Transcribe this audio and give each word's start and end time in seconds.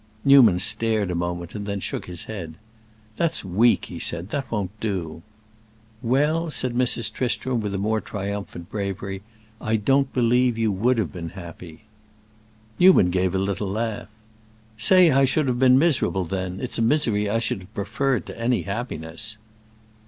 Newman 0.25 0.57
stared 0.57 1.11
a 1.11 1.13
moment, 1.13 1.53
and 1.53 1.67
then 1.67 1.79
shook 1.79 2.05
his 2.07 2.23
head. 2.23 2.55
"That's 3.17 3.45
weak," 3.45 3.85
he 3.85 3.99
said; 3.99 4.29
"that 4.29 4.51
won't 4.51 4.71
do." 4.79 5.21
"Well," 6.01 6.49
said 6.49 6.73
Mrs. 6.73 7.13
Tristram 7.13 7.61
with 7.61 7.75
a 7.75 7.77
more 7.77 8.01
triumphant 8.01 8.71
bravery, 8.71 9.21
"I 9.61 9.75
don't 9.75 10.11
believe 10.11 10.57
you 10.57 10.71
would 10.71 10.97
have 10.97 11.13
been 11.13 11.29
happy." 11.37 11.83
Newman 12.79 13.11
gave 13.11 13.35
a 13.35 13.37
little 13.37 13.69
laugh. 13.69 14.07
"Say 14.75 15.11
I 15.11 15.23
should 15.23 15.47
have 15.47 15.59
been 15.59 15.77
miserable, 15.77 16.25
then; 16.25 16.59
it's 16.61 16.79
a 16.79 16.81
misery 16.81 17.29
I 17.29 17.37
should 17.37 17.59
have 17.59 17.73
preferred 17.75 18.25
to 18.25 18.39
any 18.39 18.63
happiness." 18.63 19.37